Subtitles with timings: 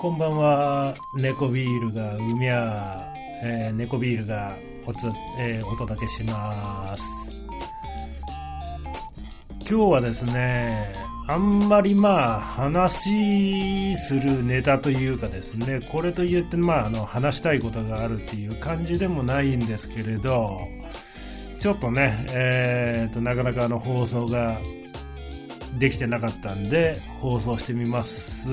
[0.00, 3.12] こんばんは、猫ビールがうみゃ
[3.42, 4.56] えー、猫ビールが
[4.86, 5.06] おつ、
[5.38, 7.04] えー、お届けします。
[9.60, 10.92] 今日はですね、
[11.26, 20.58] あんまりまあ話するネタというかですね、これと言ってまああの話したいことがあるっていう感じでもないんですけれど、
[21.60, 24.58] ちょっとね、えー、となかなかあの放送が
[25.78, 28.50] できてなかったんで放送してみます。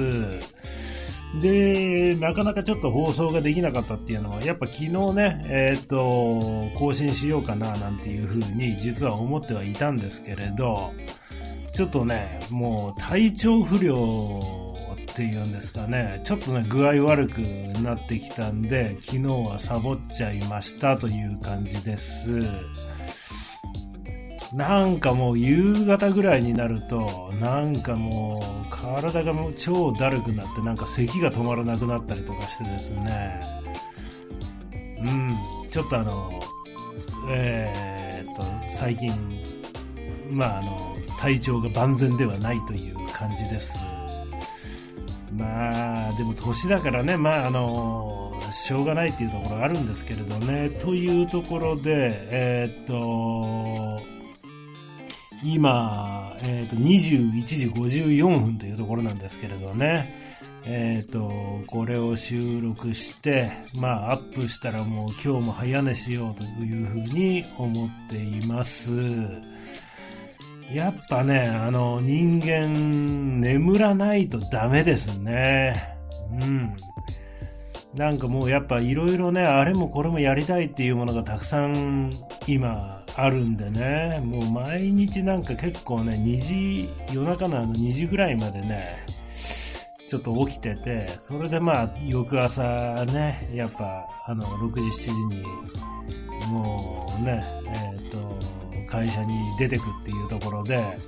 [1.41, 10.93] で、なかなかちょっと放送ができなかったっていうのは、やっぱ昨日ね、えっ、ー、と、更新しようかななんていうふうに実は思ってはいたんですけれど、
[11.73, 14.75] ちょっとね、もう体調不良
[15.11, 17.39] っていうんですかね、ちょっとね、具合悪く
[17.81, 22.29] なってきたんで、昨日はサボっちゃいましたという感じです。
[24.55, 28.41] なんかもう夕方ぐらいになると、なんかも
[28.71, 33.43] う体がもう超だるくなって、なんか咳が止まらなくなったりとかしてですね、
[35.01, 35.37] うん、
[35.69, 36.39] ちょっとあの、
[37.29, 38.43] えー、っと、
[38.77, 39.11] 最近、
[40.31, 43.77] まああの、体調が万全ではないという感じです。
[45.37, 51.81] まあ、でも年だからね、まああの、しょうがないっていうところがあるんですけれどね、というところで、
[52.31, 54.14] えー、っと、
[55.43, 60.13] 今、えっ、ー、と、21時54分というところなんですけれどね。
[60.63, 61.31] えっ、ー、と、
[61.67, 68.91] これを収録して、まあ、アップしたらもう今日も早寝しようというふうに思っています。
[70.73, 75.95] やっぱね、あの、人間、眠らないとダメですね。
[76.31, 76.75] うん。
[77.93, 82.11] なんかもうやっぱいろいろね、あれもこれもやりたいっていうものがたくさん
[82.47, 89.05] 今あるんでね、もう毎日なんか結構ね、2時、夜中のあの2時ぐらいまでね、
[90.07, 92.63] ちょっと起きてて、それでまあ、翌朝
[93.05, 95.43] ね、やっぱ、あの、6時、7時に、
[96.51, 98.37] もうね、えっ、ー、と、
[98.87, 100.99] 会社に出てくっていうところで、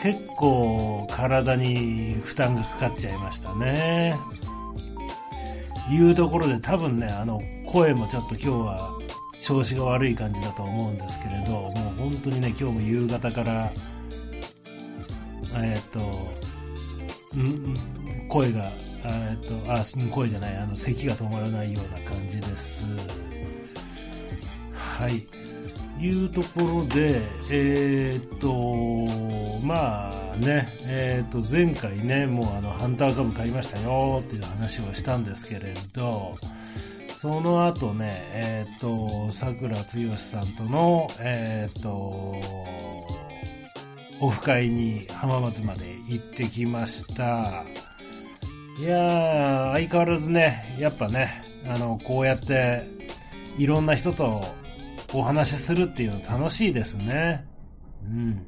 [0.00, 4.14] 結構体に負担がかかっちゃいましたね。
[5.90, 8.95] いうところで多分ね、あの、声もちょっと今日は
[9.46, 13.72] 調子が悪い感じだと思うんですけれど、もう本当にね、今日も夕方から、
[15.54, 16.00] えっ、と、
[17.38, 17.72] ん
[18.28, 18.72] 声が、
[19.04, 22.86] えっ、と、あ、声じゃない、あの、咳が止まらないような感じです。
[24.74, 25.24] はい。
[26.04, 28.52] いうところで、えっ、と、
[29.62, 36.36] まあね、えっ、と、前回ね、もうあの、ハンター株買いましたよっていう話をしたんですけれど、
[37.18, 39.84] その後ね、えっ、ー、と、桜剛
[40.18, 41.90] さんとの、えっ、ー、と、
[44.20, 47.64] オフ会に浜松まで行ってきました。
[48.78, 52.82] いやー、相変わらずね、やっぱね、あの、こうやって、
[53.56, 54.42] いろんな人と
[55.14, 57.46] お話しするっていうの楽しいですね。
[58.04, 58.46] うん。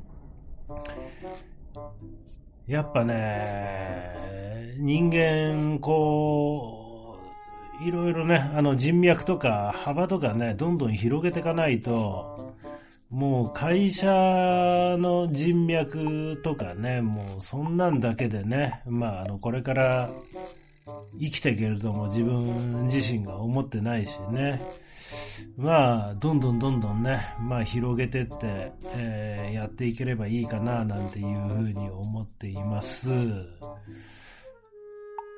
[2.66, 6.77] やっぱね、人間、こう、
[7.80, 12.54] いろいろね、あの人脈とか幅とかね、どんどん広げていかないと、
[13.10, 14.06] もう会社
[14.98, 20.10] の人脈とかね、もうそんなんだけでね、まああのこれから
[21.20, 24.60] 生きていけるとも自分自身が思ってないしね。
[25.56, 33.10] まあ、どんどんどんどんね、まあ広げてって、えー、やっていければいいかな、なんていうふうに思っています。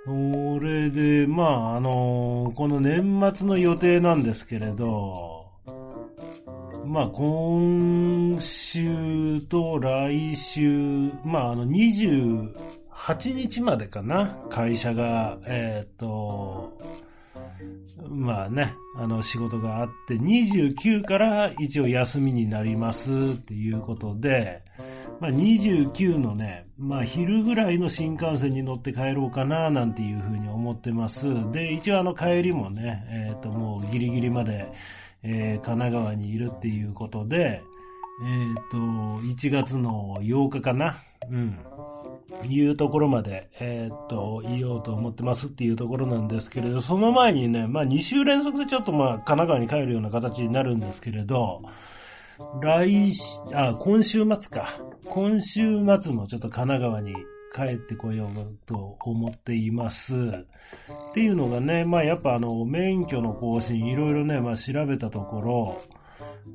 [0.06, 5.47] それで、まあ、あの、この年末の予定なんですけれど、
[6.87, 12.55] まあ、今週と来週、まあ、あの、28
[13.34, 16.78] 日までかな、会社が、えっ、ー、と、
[18.09, 24.62] まあね、あの仕事があって、29から一応休みになりますっていうことで、
[25.20, 31.26] まあ、29のね、まあ、昼ぐらいの新幹線に乗って帰ろうかな、なんていうふうに思ってます。
[31.52, 34.73] で、一応あの帰りもね、えっ、ー、と、もうギリギリまで、
[35.23, 37.62] えー、神奈川にいるっていうことで、
[38.23, 38.76] えっ、ー、と、
[39.23, 40.97] 1月の8日かな。
[41.31, 41.58] うん。
[42.49, 51.62] いうところまで、えー、っと、言おうと思ってますっていうところなんですけれど、その前にね、まあ2週連続でちょっとまあ神奈川に帰るような形になるんですけれど、
[52.60, 53.12] 来、
[53.54, 54.69] あ、今週末か。
[55.04, 57.14] 今週末もちょっと神奈川に
[57.54, 60.14] 帰ってこようと思っています。
[60.14, 65.82] っていうのがね、まあやっぱあの、免許の更新いろいろね、まあ調べたところ、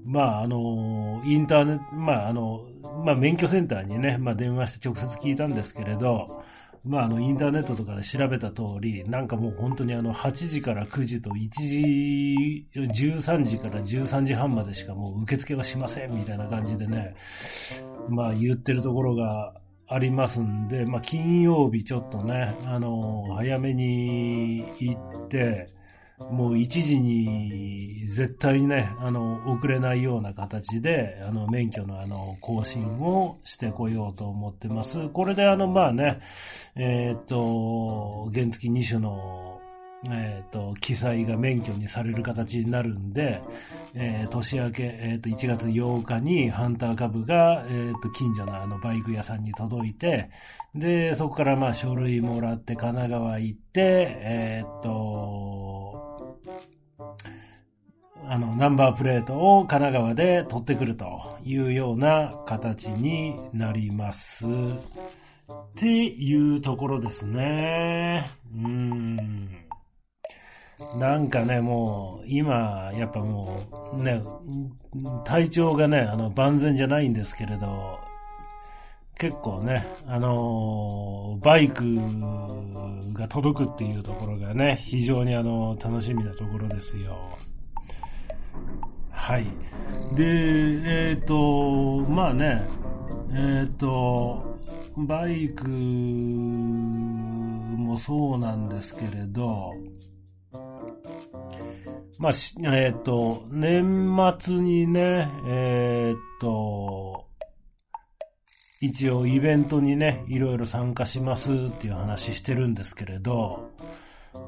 [0.04, 2.66] まあ、あの、インターネット、まあ、あの、
[3.04, 6.44] まあ、免許センターにね、まあ、電話して直接聞いたんですけれど、
[6.86, 17.16] まあ、あの、インターネットとかで調べた通り、なんかもう本当にあの、8時から9時と1時、13時から13時半までしかもう受付はしませんみたいな感じでね、
[18.08, 19.56] まあ、言ってるところが
[19.88, 25.70] ありますんで、まあ、金曜日ちょっとね、あの、早めに行って、
[26.18, 35.10] もう1時に絶対にね、あの、遅れないような形で、あの、免許のあの、更新をしてこようと思ってます。
[35.10, 36.22] これであの、まあね、
[36.76, 39.45] えー、っと、原付2種の
[40.10, 43.42] えっ、ー、と、記載が免許にされる形になるんで、
[43.94, 50.30] えー、年明け、えっ、ー、と、1月8日にハンター株が、えっ、と、近所のあの、バイク屋さんに届いて、
[50.76, 53.82] で、そこからまあ、書類もらって神奈川行って、
[54.22, 56.40] えっ、と、
[58.28, 64.48] あの、ナンバープレートを神奈川で取ってくるというような形になります。
[64.48, 64.50] っ
[65.76, 68.30] ていうところですね。
[68.56, 69.65] うん。
[70.98, 73.64] なんかね、もう、今、やっぱも
[73.94, 74.22] う、ね、
[75.24, 78.00] 体調がね、あの、万全じゃないんですけれど、
[79.18, 81.86] 結構ね、あのバイク
[83.14, 87.18] が届くっていうところがね、非常にあの、楽しみなところですよ。
[89.10, 89.46] はい。
[90.16, 92.62] で、えっ、ー、と、まあね、
[93.32, 94.60] えっ、ー、と、
[94.98, 96.68] バイクも
[97.98, 99.72] そうなんですけれど、
[102.18, 107.26] まあ、えっ、ー、と、年末にね、えっ、ー、と、
[108.82, 113.72] 一応イベントにね、いろいろ参加しますっていう話してるんですけれど、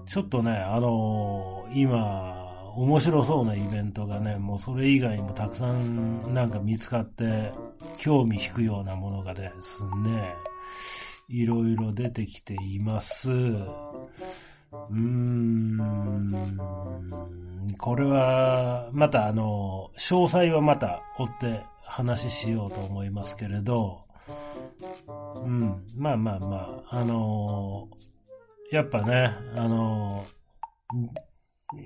[0.08, 7.52] ちょっとね、あのー、今、面白そうなイベントがね、もうそれ以外にもたくさんなんか見つかって、
[7.98, 10.36] 興味引くようなものがですね、
[11.28, 13.32] いろいろ出てきています。
[14.72, 16.58] うーん。
[17.78, 24.06] これは、またあの、詳細はまた追って話しようと思いますけれど、
[25.36, 27.88] うん、まあまあまあ、あの
[28.72, 30.26] やっぱね、あの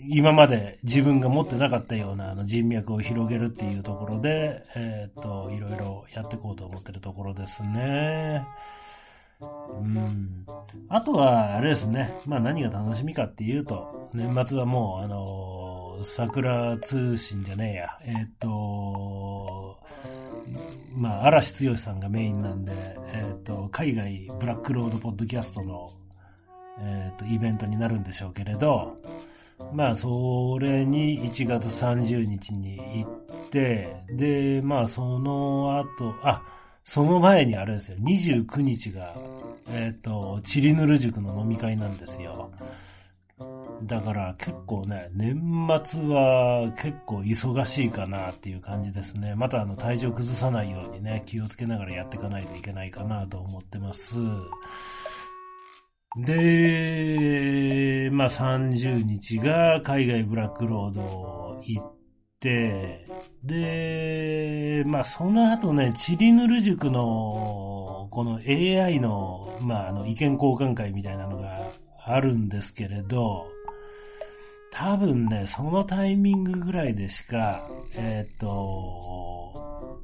[0.10, 8.46] 今まで自分が持ってなかったようなあの人脈を広げるっていうところで、えっ、と、いろいろやっていこうと思ってるところですね。
[9.42, 10.46] うん。
[10.90, 12.14] あとは、あれですね。
[12.26, 17.90] まあ何が楽しみかっていうと、年末はもう、あのー、桜通信じゃねえや。
[18.04, 19.80] えっ、と
[20.94, 22.74] まあ、嵐剛さんがメインなんで、
[23.14, 25.90] えっ、と、海外ブラックロードポッドキャストの、
[26.80, 28.98] えっ、と、イベントになるんでしょうけれど、
[29.74, 36.42] まあ、それに1月30日に行って、で、まあ、その後、あ、
[36.84, 39.16] その前にあれですよ、29日が、
[39.70, 42.52] えっ、ー、と、チリヌル塾の飲み会なんですよ。
[43.84, 49.34] だから結構ね、年末は結構忙しいかなっていう感じですね。
[49.36, 54.20] またあの体調崩さないようにね、気をつけながらやっていかないといけないかなと思ってます。
[56.18, 61.94] で、まあ30日が海外ブラックロード行っ
[62.40, 63.08] て、
[63.44, 71.60] で、まあその後ね、チリヌル塾のこの AI の、まああの意見交換会みたいなのが
[72.06, 73.48] あるんですけれど、
[74.72, 80.02] 多分ね、そのタイミングぐらいでしか、えっ、ー、と、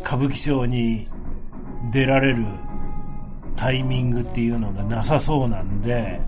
[0.00, 1.06] 歌舞伎町に
[1.92, 2.44] 出られる
[3.56, 6.20] タイミングっていうのがなさそうなんで、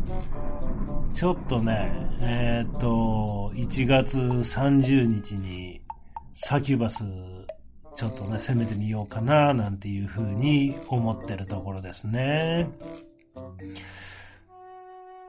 [1.15, 1.91] ちょっとね、
[2.23, 5.81] えっ、と、1月30日に
[6.35, 7.05] サキュバス
[7.95, 12.69] ちょっとね、攻めてみようかな、なんていう風に思ってるところですね。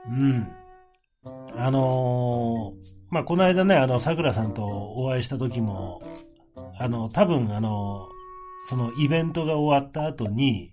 [0.08, 0.48] うん。
[1.56, 6.02] あのー、まあ、この間ね、あの、桜さんとお会いした時も、
[6.78, 8.08] あの、多分あの、
[8.70, 10.72] そのイベントが終わった後に、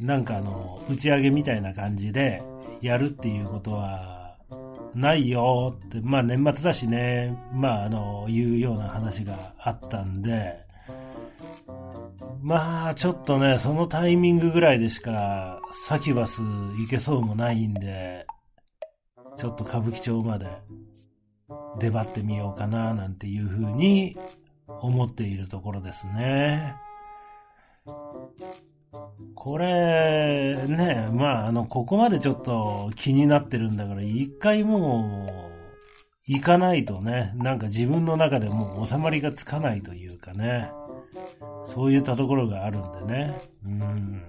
[0.00, 2.42] なんかあの、打ち上げみたいな感じで
[2.80, 4.21] やるっていうことは
[4.94, 10.60] ないよって、まあ年末だしね、まああの、いうような話があったんで、
[12.40, 18.26] まあちょっとね、そのタイミングぐらいでしかサキュバス行けそうもないんで、
[19.36, 20.46] ちょっと歌舞伎町まで
[21.80, 24.16] 出張ってみようかななんていうふうに
[24.66, 26.74] 思っているところですね。
[29.34, 35.52] これ、ね、まあ、あの、ここまでちょっと気になってるんだから、一回もう
[36.26, 40.70] 行かないとね、なんか自分の中でもう収まりがつかないというかね、
[41.66, 43.40] そういったところがあるんでね。
[43.64, 44.22] うん。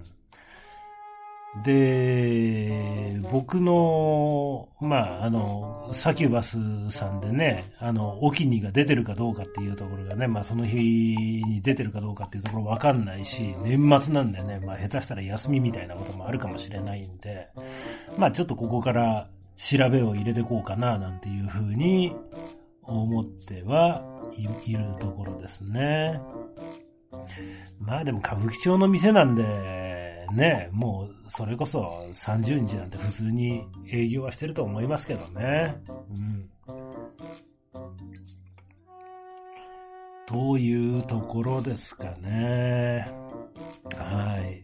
[1.62, 17.50] で、僕の、まあ、あの、サキュバスさんでね、あの、オキニが出てるかどうかっていうところがね、まあ、その日に出てるかどうかっていうところわかんないし、年末なんでね、まあ、下手したら休みみたいなこともあるかもしれないんで、
[18.18, 22.16] まあ、ちょっとここから調べを入れてこうかな、なんていうふうに
[22.82, 24.04] 思っては
[24.36, 26.20] いるところですね。
[27.80, 29.44] まあでも歌舞伎町の店なんで、
[30.34, 35.76] ね、もう、それこそ30日なんて普通に営業はしてると思いますけどね。
[36.10, 36.50] うん。
[40.26, 43.08] というところですかね。
[43.96, 44.64] はい。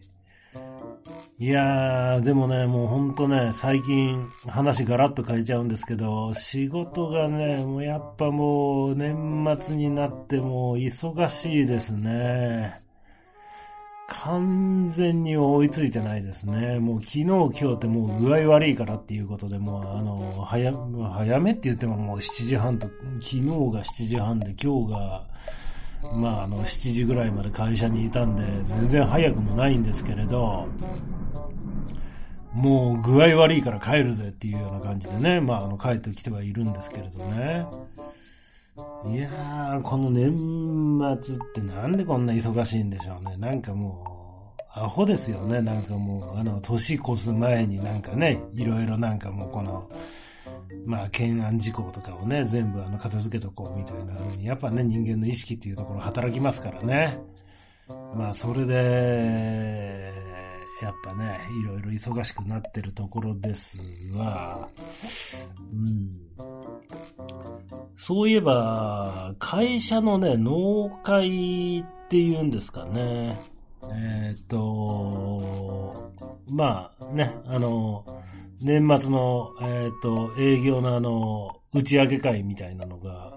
[1.38, 12.82] いやー、でもね、もうほんとね、最近話ガラッと変えちゃうんですけど、仕事がね、もうやっぱもう年末になっても忙しいですね。
[14.10, 16.80] 完全に追いついてないですね。
[16.80, 20.72] もう昨日今日ってもう具合悪いからっていうことでもうあの、早、
[21.14, 22.88] 早めって言ってももう7時半と、
[23.20, 25.24] 昨日が7時半で今日が、
[26.14, 30.66] まああの7時ぐらいまで会社にいたんで全然早くもないんですけれど、
[32.52, 37.64] もう具合悪いから帰るぜっていうような感じでね、まああの帰ってきてはいるんですけれどね。
[39.06, 43.36] いやー、この年末ってなんでこんな忙しいんでしょうね。
[43.38, 44.04] なんかも
[44.58, 45.62] う、アホですよね。
[45.62, 49.88] なんかもう、あの、年越す前になんかね、いろいろなんかもうこの、
[50.84, 57.18] まあ、懸案事項とかをね、全部あの、片付けとこうみたいな風に、やっぱね、人間の意識っていうところ働きますからね。
[58.14, 60.12] まあ、それで、
[60.80, 63.78] やっぱね、いろいろ忙しくなってるところです
[64.14, 64.68] が、
[65.72, 66.10] うん。
[67.96, 73.38] そういえば、会社のね、納会っていうんですかね。
[73.92, 76.12] えっ、ー、と、
[76.48, 78.04] まあね、あの、
[78.60, 83.36] 年末の、えっ、ー、と、営業のあの、打ち上げ会みたいなのが、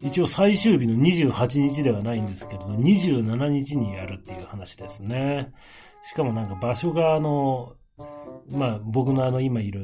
[0.00, 5.52] 一応最終日の28日ではないんですけれど、27日にやるっていう話ですね。
[6.02, 7.74] しかもなんか場所があの、
[8.50, 9.80] まあ僕のあの今いる、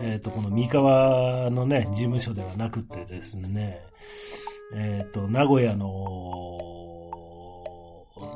[0.00, 3.80] えっ、ー、とこの三河のね、事務所ではなくてですね、
[4.74, 5.86] えっ、ー、と、名古屋の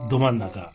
[0.08, 0.72] ど真ん中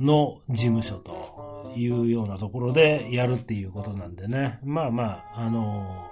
[0.00, 4.58] の事務所というようなところでやるっていうことなんでね。
[4.64, 6.06] まあまあ、あの、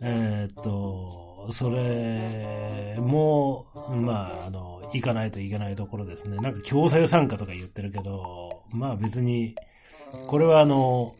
[0.00, 6.36] えっ、ー、と、それも、まあ、あの、行かないといけないところですね。
[6.36, 9.54] なんか強制参加とか言ってるけど、まあ別に、
[10.26, 11.14] これはあの、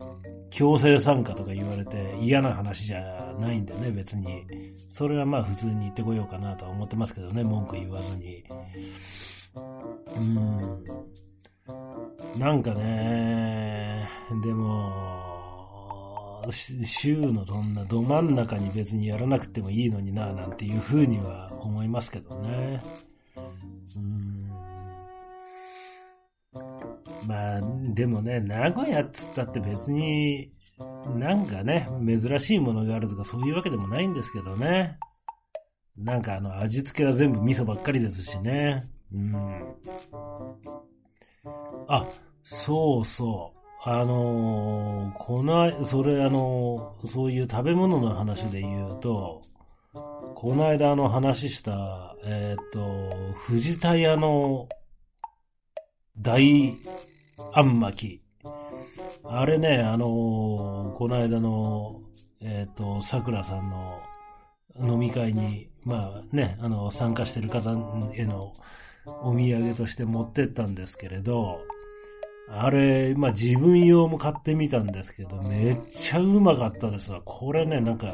[0.51, 4.45] 強制参加とか言われて嫌な話じゃないんでね、別に。
[4.89, 8.43] それはまあ普通に言ってこようかなとは思ってますけどね、文句言わずに。
[10.15, 10.83] うん。
[12.37, 14.07] なんかね、
[14.43, 15.12] でも、
[16.51, 22.81] 週のどんなど真ん中に別にやらなくてもいいのにな、なんていうふうには思いますけどね。
[23.95, 24.49] うん。
[27.27, 27.61] まあ、
[27.93, 30.51] でもね、名古屋っつったって別に、
[31.15, 34.97] なんかね、珍しいものがあるとかそういうわけでもないんですけどね。
[35.97, 38.83] なんかあの、味付けは全部味噌ばっかりですしね。
[39.13, 39.35] うん。
[41.87, 42.07] あ、
[42.43, 43.62] そうそう。
[43.85, 49.41] あのー、この、それあのー、そういう食べ物の話で言うと、
[49.91, 54.69] この間あの話した、えっ、ー、と、藤田屋の
[56.17, 56.77] 大
[57.51, 58.49] あん巻き。
[59.25, 62.03] あれね、あのー、この間の、
[62.39, 64.01] えっ、ー、と、桜さんの
[64.79, 67.71] 飲み会に、まあね、あの、参加してる方
[68.15, 68.53] への
[69.05, 71.59] お土産として持ってったんですけれど、
[72.49, 77.21] あれ、まあ自分用も買ってみたんですけど、めっちゃうまかったですわ。
[77.23, 78.13] これね、なんか、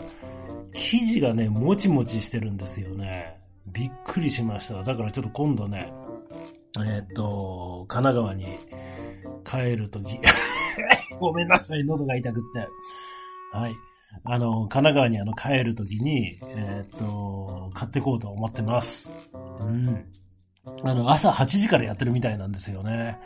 [0.74, 3.40] 生地がね、もちもちしてるんですよね。
[3.74, 4.82] びっくりしました。
[4.84, 5.92] だからちょっと今度ね、
[6.86, 8.60] えっ、と、神奈川に
[9.44, 10.20] 帰るとき
[11.20, 12.68] ごめんなさい、喉が痛くって。
[13.58, 13.74] はい。
[14.24, 19.10] あの、神奈川にあの帰るときに、えっ、と、買ってこうと思ってます。
[19.34, 20.06] うん。
[20.84, 23.18] あの、朝8時からやってるみたいなんですよね。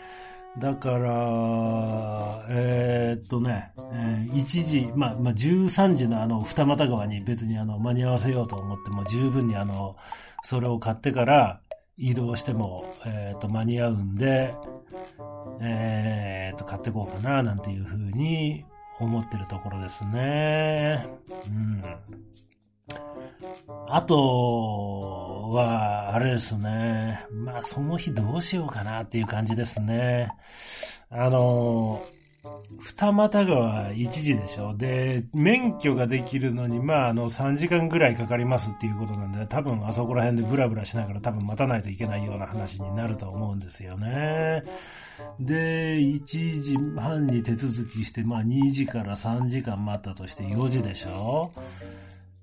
[0.59, 9.95] だから、えー、っとね、えー、1時、まあ、まあ、13時のあの、二俣川に別にあの、間に合わせようと思っても十分にあの、
[10.43, 11.59] それを買ってから
[11.97, 14.53] 移動しても、えー、っと、間に合うんで、
[15.61, 18.63] えー、っと、買ってこうかな、なんていうふうに
[18.99, 21.07] 思ってるところですね。
[21.47, 21.83] うん。
[23.87, 27.25] あとは、あれですね。
[27.31, 30.29] まあ、その日どうしようかなっていう感じですね。
[31.09, 32.03] あの、
[32.79, 44.63] 二股川1時でしょで、免許ができるのに、まあ、あの、3時間ぐらいかかりますっていうことなんで、多分あそこら辺でブラブラしながら多分待たないといけないような話になると思うんですよね。
[45.39, 51.51] で、1時半に手続きして、まあ、2時から3時間待ったとして4時でしょ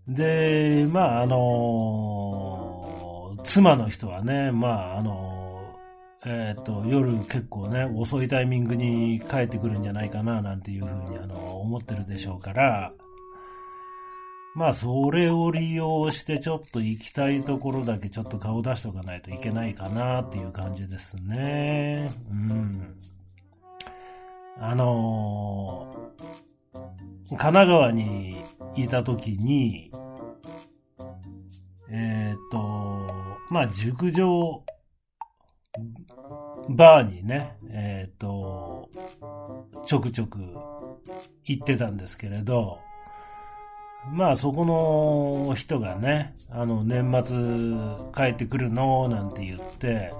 [0.08, 5.76] で、まあ、あの、妻の人はね、まあ、あの、
[6.24, 12.92] えっ、と、夜結構ね、遅いタイミングに帰ってくるんじゃないかな、なんていうふうに、あの、思ってるでしょうから、
[14.54, 22.12] まあ、それを利用してちょっと行きたいところだけちょっと顔出しとかないといけないかなっていう感じですね。
[22.30, 22.96] うん。
[24.58, 26.10] あの
[27.30, 28.44] 神奈川に
[28.76, 29.90] いた時に、
[31.90, 34.64] えっ、ー、と、まあ、熟女
[36.68, 38.88] バーにね、えっ、ー、と、
[39.86, 40.38] ちょくちょく
[41.44, 42.78] 行ってたんですけれど、
[44.12, 47.36] まあそこの人がね、あの年末
[48.14, 50.12] 帰ってくるのなんて言って、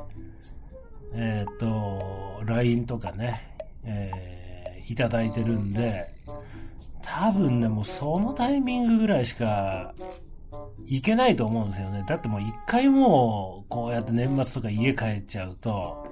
[1.15, 6.13] えっ、ー、と、LINE とかね、えー、いただいてるんで、
[7.03, 9.95] 多分ね、もうそのタイミングぐらいしか
[10.87, 12.05] いけないと思うんですよね。
[12.07, 16.07] だってもう一回もう、こうやって年末とか家帰っちゃうと、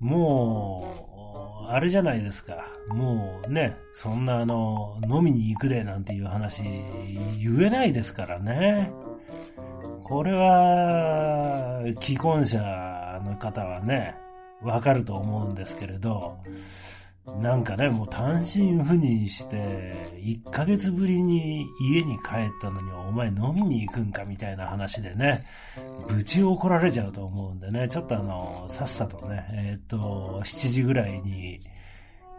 [0.00, 2.66] もう、あれじゃないですか。
[2.88, 6.62] もうね、そんなあの、飲みに行くでなんていう話、
[7.40, 8.92] 言えないですからね。
[10.02, 12.58] これは、既婚者
[13.24, 14.14] の方はね、
[14.60, 16.36] わかると思うんですけれど、
[17.24, 25.44] なんかね、もう単身赴任して、1ヶ月ぶりに家に帰ったのにお前飲みに行くんかみたいな話でね、
[26.08, 31.60] ぶち怒られちゃうと思うんでね、ちょっとあの、さっさとね、えっ、と、7時ぐらいに、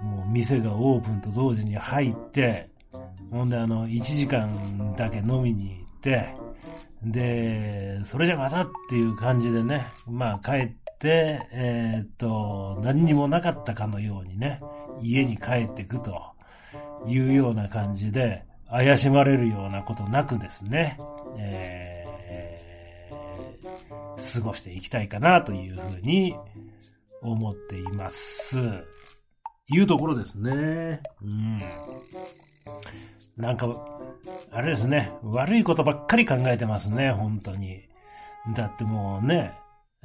[0.02, 2.70] もう店がオープンと同時に入って、
[3.32, 6.28] ほんであの、1時間だけ飲みに行って、
[7.04, 14.60] で、それじゃまたっていう感じでね、まあ帰って、えっ、と、何にもなかったかのようにね、
[15.02, 16.22] 家に帰ってくと
[17.08, 20.98] いうような感じで、怪しまれるようなことなくですね、
[21.38, 26.36] えー、過ごしていきたいかなというふうに
[27.22, 28.60] 思っています。
[29.68, 31.02] いうところですね。
[31.22, 31.62] うん。
[33.38, 33.68] なんか、
[34.52, 37.82] あれですね、悪いことばっかり考えてますね、本当に。
[38.56, 39.54] だってもうね、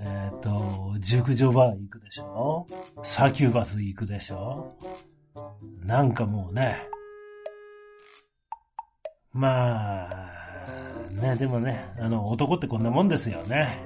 [0.00, 2.66] えっ、ー、と、熟女バー行くでしょ？
[3.02, 4.76] サキューバス行くでしょ？
[5.82, 6.76] なんかもうね、
[9.32, 10.30] まあ、
[11.11, 13.80] ね、でもね、あの、男ってこんなもんですよね。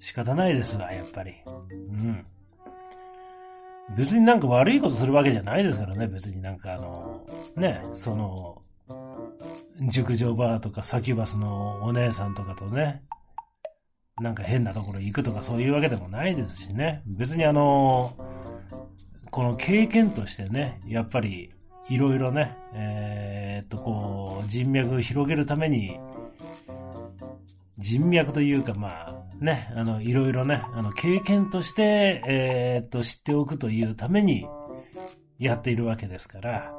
[0.00, 1.34] 仕方ないですわ、やっぱり。
[1.70, 2.26] うん。
[3.96, 7.24] 別になんか悪いことするわけじゃないですからね、別になんかあの、
[7.56, 8.62] ね、その、
[9.88, 13.02] 熟女バーとかサキュバスのお姉さんとかとね、
[14.20, 17.02] なんか変なところ行くとかそういうわけでもないですしね。
[17.06, 18.14] 別にあの、
[19.30, 21.52] この経験としてね、やっぱり
[21.88, 25.98] いろいろね、えー、っとこう、人脈を広げるために、
[27.76, 34.46] 人脈というかまあね、あの、いろいろね、あの、経験として、えー、っと、知っておくというために
[35.38, 36.74] やっているわけですから、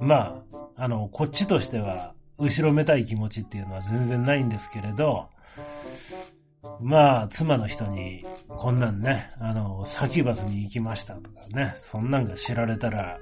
[0.00, 5.28] まあ、あの、こっちとしては、後ろめたい気持ちっていうのは全然ないんですけれど、
[6.80, 13.18] まあ、妻の人に、こんなんね、あの、サキュバスに行きましたとかね、そんなんが知られたら、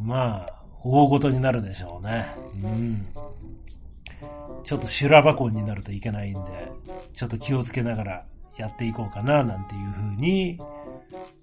[0.00, 2.26] まあ、大ごとになるでしょうね。
[2.62, 3.06] うん。
[4.64, 6.72] ちょっと修羅箱になるといけないんで、
[7.14, 10.58] ちょっと気をつけながらやっていこうかな、なんていうふうに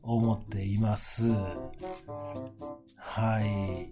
[0.03, 1.31] 思っています。
[2.97, 3.89] はい。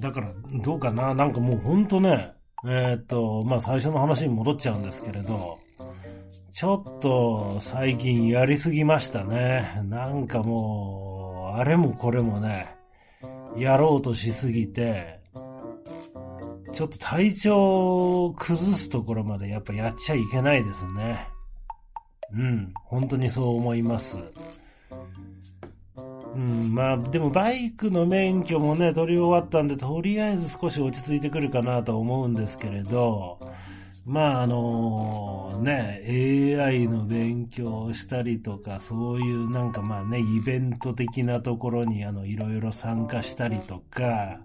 [0.00, 1.14] だから、どうかな？
[1.14, 2.32] なんかもうほんとね、
[2.64, 5.58] えー、っと、まあ最初の話に戻っちゃうんですけれど、
[6.54, 9.82] ちょっと最近やりすぎましたね。
[9.86, 12.68] なんかもう、あれもこれもね、
[13.56, 15.18] やろうとしすぎて、
[16.72, 21.26] ちょっと体調を崩すところまでやっぱやっちゃいけないですね。
[22.32, 24.18] うん、本当にそう思います。
[26.36, 33.40] うん、まあ、でもバイクの免許もね、取り終わったんで、とりあえず少し落ち着いてくるかなと思うんですけれど、
[34.04, 36.02] まああのね、
[36.58, 44.40] AI の勉強をしたりとか、そういうなんかまあね、イベント的なところにあの、いろいろ参加したりとか、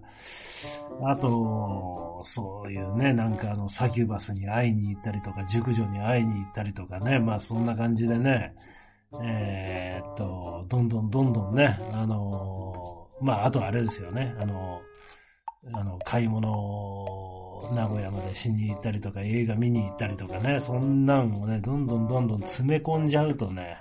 [1.04, 8.56] あと、そういうね、なんかあの、サキュバスに会いに行ったりとか、熟女に会いに行ったりとかね、まあそんな感じでね、
[9.24, 14.82] えー、っと、どんどんどんどんね、あの、まああとあれですよね、あの、
[15.74, 23.78] あの、買い物、名古屋までしに行ったりとか、映画見に行ったりとかね、そんなんをね、どんどんどんどん詰め込んじゃうとね、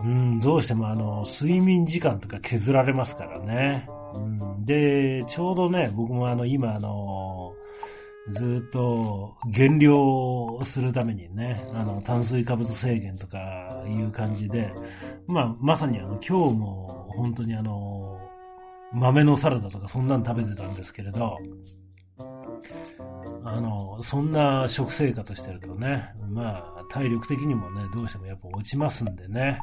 [0.00, 3.88] うん、どうしてもあの、睡眠時間とか削られますからね。
[4.14, 4.20] う
[4.60, 7.52] ん、で、ちょうどね、僕もあの、今あの、
[8.28, 14.72] ずっと減量するためにね、あの、炭水化物制限とかいう感じで、
[15.26, 18.18] まあ、まさにあの、今日も本当にあの、
[18.92, 21.36] 豆のサラダとかそんなん食べてたんですけれど、
[23.54, 29.60] あの、そんな食生活してるとね、まあ、体力的にもね、どうしてもやっぱ落ちますんでね、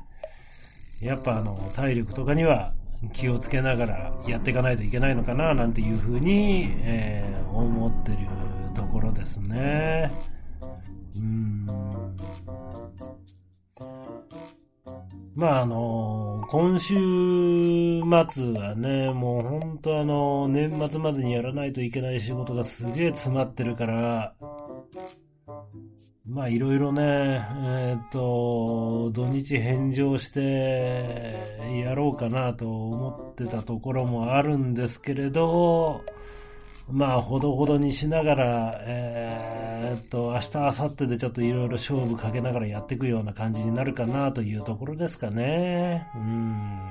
[1.02, 2.74] やっぱあの、体力とかには
[3.14, 8.18] 気をつけながらやっていかないといけないのかな、なんていうふうに、えー、思ってる
[8.76, 10.12] ところですね。
[11.16, 11.66] うん。
[15.36, 24.34] まああの、今週末はね、もう本当あの、年末までにやらないといけない仕事がすげえ詰まってるから、
[26.26, 31.36] まあいろいろね、えっ、と、土日返上して
[31.84, 36.02] やろうかなと思ってたところもあるんですけれど、
[36.92, 46.08] まあほどほどにしながら、えっ、と、明日、明後日でちょっといろいろ勝負かけながらやっていくような感じになるかなというところですかね。
[46.16, 46.90] うん。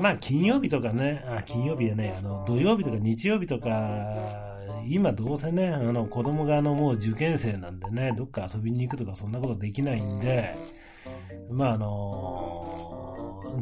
[0.00, 4.48] まあ金曜日とかね、あ、金曜日でね、あの、土曜日とか日曜日とか、
[4.86, 10.54] 今どうせね、あの子供があのもう受験生なんでね、どっか遊びに行くとかそんなことできないんで、
[11.50, 12.87] まああの、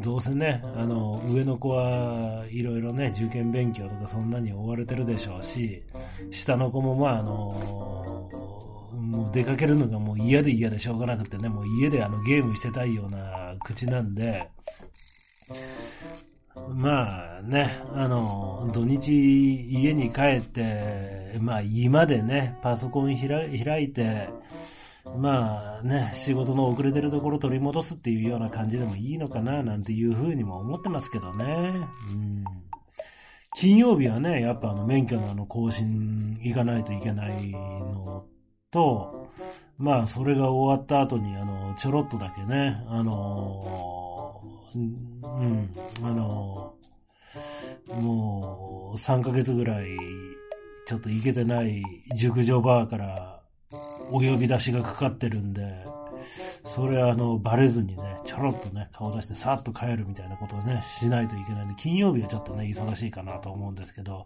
[0.01, 5.83] どうせね、あの、上の子はいろいろね、受験勉強とかそんなに追われてるでしょうし、
[6.31, 8.29] 下の子もまああの、
[8.93, 14.49] もう出かけるのがもう嫌で嫌でしょうがなくてね、もう家であのゲームしてたいような口なんで、
[16.69, 19.11] まあね、あの、土日
[19.71, 24.29] 家に帰って、まあ今でね、パソコン開いて、
[25.15, 31.45] まあね、仕事の遅れてるところ取り戻すっていうような感じでもいいのかな、なんていうふうにも思ってますけどね。
[31.45, 32.43] うん、
[33.55, 38.25] 金曜日はね、やっぱあの免許のあの更新行かないといけないの
[38.71, 39.29] と、
[39.77, 44.41] まあそれが終わった後にあの、ちょろっとだけね、あの
[44.75, 45.69] うん、
[46.03, 46.73] あの、
[48.01, 49.87] もう3ヶ月ぐらい、
[50.85, 51.83] ちょっと行けてない
[52.15, 53.36] 熟女バーから
[54.11, 55.85] お呼び出しがかかってるんで、
[56.65, 64.25] それあの、バレずにね、ちょろっとね、顔出してさっと帰るみたいなことをね、しないといけないんで、金曜日はちょっとね、忙しいかなと思うんですけど、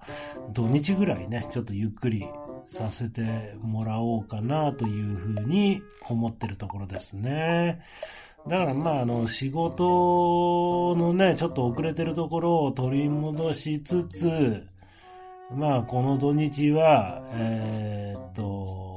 [0.51, 2.25] 土日ぐらいね、ちょっとゆっくり
[2.65, 7.81] させてもらおうかなというふうに思ってるところですね。
[8.47, 14.65] だからまあ、あの、仕事のね、ちょっと遅れてるところを取り戻しつつ、
[15.55, 18.90] まあ、この土日は、えー、っと、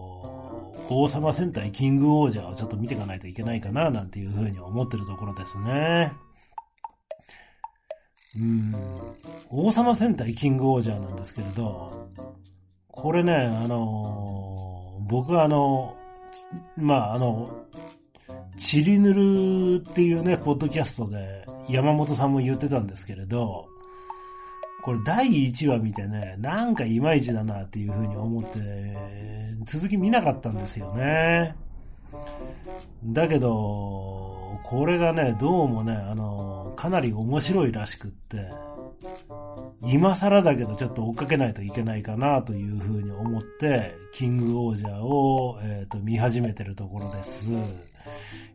[0.89, 6.13] 王様戦隊キングオージャーをちょっと見ていかないといけないかな、なんていうふうに思ってるところですね。
[8.37, 8.75] うん。
[9.49, 12.09] 王様戦隊キングオージャーなんですけれど、
[12.89, 15.97] これね、あの、僕はあの、
[16.77, 17.65] まあ、あの、
[18.57, 23.69] チリヌルっていうね、ポッドキャストで山本さんも言ってたんですけれど、
[24.85, 28.95] これ第1話見てね、なんかいまいちだなっていうふうに思って、
[29.65, 31.57] 続き見なかったんですよね。
[33.03, 38.51] だけど、これがね、どうもね、あの、かなり面白いらしくって、
[39.81, 47.53] 今更だけどちょっと追っかけないといけないかなというふうに思って、キングオージャーを、えっ、ー、と見始めてるところです。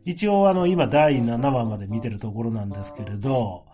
[0.04, 3.64] 一応あの今第7話まで見てるところなんですけれど、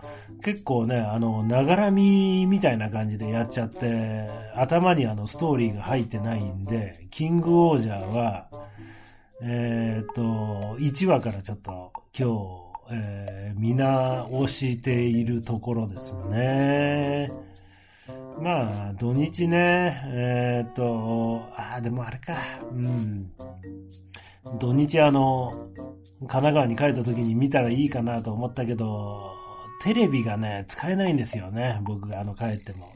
[0.42, 8.48] 結構ね、あの、ながらみみたいな感じでやっちゃって、頭にあのストーリーが入ってないんで、キングオージャーは、
[9.42, 10.22] えっ、と、
[10.78, 17.30] 1話からちょっと今日、えー、見直しているところですね。
[18.40, 22.34] まあ、土日ね、えっ、と、ああ、でもあれか、
[22.70, 23.30] うん。
[24.58, 25.68] 土日あの、
[26.20, 29.34] 神奈川に帰った時に見たらいいかなと思ったけど、
[29.82, 31.80] テレビがね、使えないんですよね。
[31.84, 32.92] 僕があの帰っても。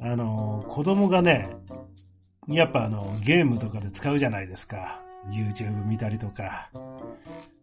[0.00, 1.48] あの、子供がね、
[2.48, 5.00] やっぱあの、ゲームとかで使うじゃないですか。
[5.28, 6.70] YouTube 見たりとか。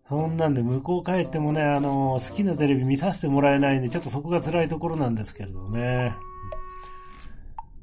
[0.07, 6.15] そんなんで向こう帰ってもね、あの、好きなテレビ見させてもらえないんで、ちょっとそこが辛いところなんですけれどね。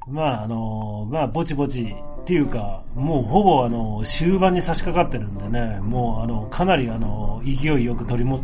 [0.08, 1.94] まあ、あの、まあ、ぼちぼち
[2.30, 8.38] っていうか、もうほぼあの、終盤に差し掛かってるんでね、もうあの、かなりあの、勢いよく取りも、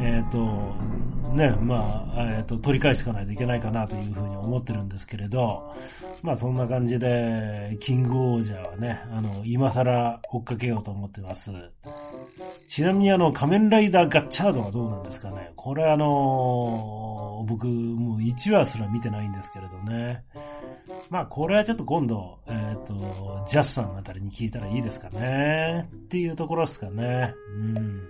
[0.00, 5.72] えっ、ー、と、ね、まあ、えっ、ー、と、取り返していかないといけないかなというふうに思ってるんですけれど、
[6.22, 11.52] まあそんな感じで、キングオージャーはね、あの、今更追っかけようと思ってます。
[12.66, 15.52] ちなみにあの、仮面ライダーガッチャードはどうなんですかね。
[15.54, 20.24] これあの、僕、もう1話すら見てないんですけれどね。
[21.10, 25.88] まあこれはちょっと今度、えっ、ー、と、ジャスさんあたりに聞いたらいいですかね。
[25.92, 27.34] っていうところですかね。
[27.50, 28.08] うん。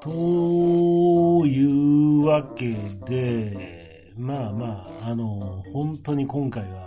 [0.00, 2.74] というわけ
[3.06, 6.86] で、まあまあ、あの、本当に今回は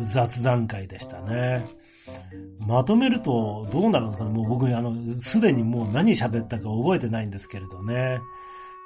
[0.00, 1.66] 雑談会でしたね。
[2.58, 8.18] まとめるとどうなるんですかねもう僕、あの、すでにもう何喋ったか覚えてないんですけれどね。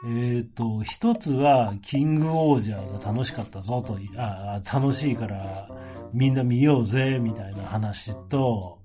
[0.04, 5.68] えっ、ー、と、一つは、キングオージャーが楽しかったぞと、あ楽しいから
[6.12, 8.78] みんな見ようぜ、みたいな話と、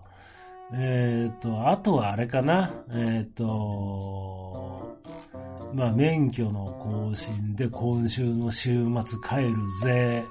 [0.73, 2.71] えっ、ー、と、あとはあれかな。
[2.91, 4.97] えっ、ー、と、
[5.73, 10.25] まあ、免許の更新で今週の週末帰るぜ。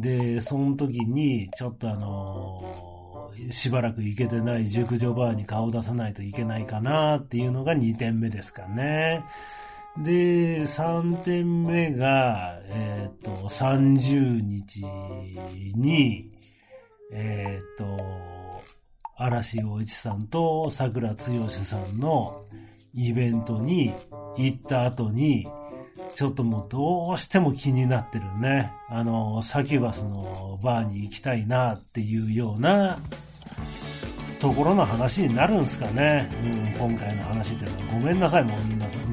[0.00, 9.24] で、その時に、ちょっとあのしばらく行けてない熟女バーに顔出さないといけないかなっていうのが2点目ですかね。
[9.98, 14.84] で、3点目が、えっ、ー、と、30日
[15.76, 16.30] に、
[17.12, 18.62] えっ、ー、と、
[19.16, 22.44] 嵐陽一さんと桜剛さんの
[22.94, 23.92] イベントに
[24.36, 25.46] 行った後に、
[26.14, 28.72] ちょっともうどうしても気になってるね。
[28.88, 32.98] あの、サキュバスのバーに行きたいなっていうような
[34.40, 36.30] ところの話になるんすかね。
[36.76, 37.94] うん、今回の話っていうのは。
[37.94, 39.12] ごめんなさい、もう皆さん、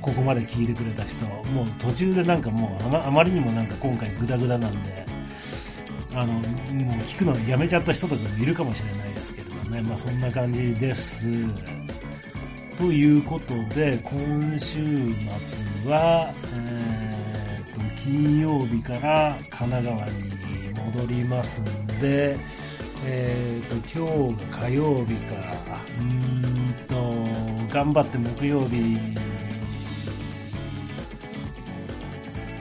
[0.00, 1.26] ここまで聞いてくれた人。
[1.26, 5.06] もう途中でなんかもうあまりにもなんか今回グダグダなんで、
[6.14, 6.42] あの、もう
[7.02, 9.82] 聞くのやめちゃった人とかもいるかもしれないですけれどね。
[9.82, 11.26] まあそんな感じです。
[12.76, 16.32] ということで、今週末は、
[16.66, 20.30] えー、と、金曜日から神奈川に
[20.94, 22.38] 戻りますんで、
[23.04, 25.34] えー、と、今日が火曜日か、
[25.98, 26.74] うーん
[27.68, 28.96] と、頑張って木曜日、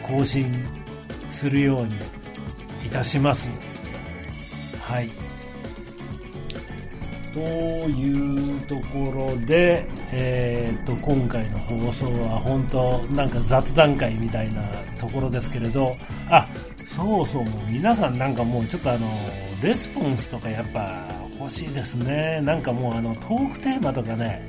[0.09, 0.51] 更新
[1.27, 1.93] するように
[2.85, 3.49] いたします。
[4.81, 5.09] はい。
[7.31, 14.63] というところで、えー、っと、今回の放送は本当なんか雑談会みたいな
[14.97, 15.95] ところですけれど、
[16.29, 16.47] あ、
[16.85, 19.07] そうそう、もう皆さんなんかもうちょっとあの、
[19.61, 21.07] レスポンスとかやっぱ
[21.39, 22.41] 欲しいですね。
[22.41, 24.41] なんかもうあの、トークテーマとかね、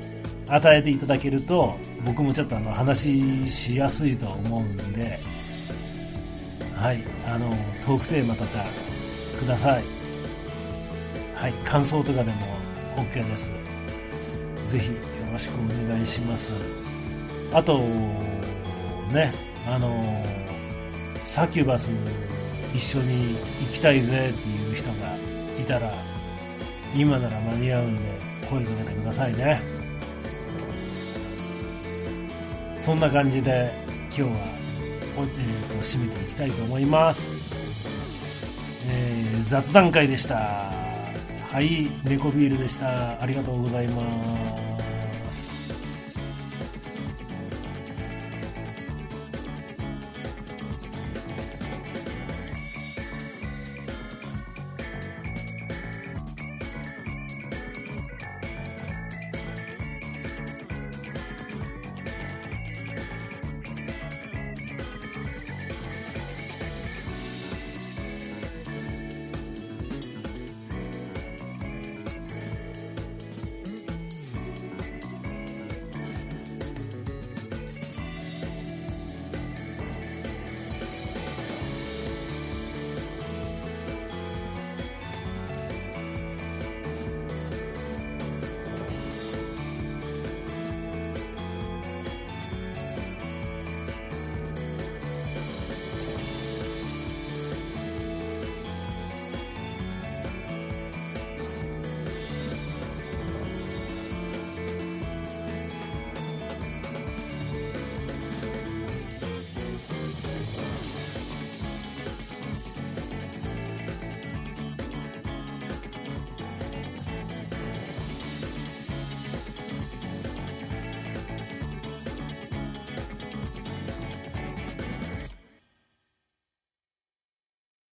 [0.49, 5.18] 与えていただけると、僕もちょっとあの、話しやすいと思うんで、
[6.81, 7.51] はい、あの、
[7.85, 8.64] トークテーマとか
[9.38, 9.85] ください。
[11.37, 12.37] はい、感想とかでも
[12.97, 13.51] OK です。
[14.73, 14.95] ぜひよ
[15.31, 16.55] ろしくお願いします。
[17.53, 17.81] あと、
[19.12, 19.31] ね、
[19.66, 20.01] あの、
[21.27, 21.90] サキュバス
[22.75, 24.95] 一緒に行きたいぜっていう人が
[25.61, 25.93] いたら、
[26.97, 28.03] 今なら間に合うんで
[28.49, 29.61] 声かけてくださいね。
[32.81, 33.71] そんな感じで
[34.16, 34.60] 今日は
[35.16, 37.31] えーと、締めていきたいと思います、
[38.87, 40.37] えー、雑談会でした。
[41.53, 43.20] はい猫ビールでした。
[43.20, 44.09] ありがとうございま
[44.64, 44.69] す。